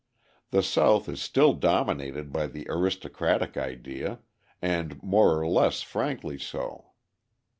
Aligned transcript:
The 0.49 0.63
South 0.63 1.07
is 1.07 1.21
still 1.21 1.53
dominated 1.53 2.33
by 2.33 2.47
the 2.47 2.65
aristocratic 2.71 3.55
idea, 3.55 4.17
and 4.59 4.99
more 5.03 5.39
or 5.39 5.47
less 5.47 5.83
frankly 5.83 6.39
so. 6.39 6.93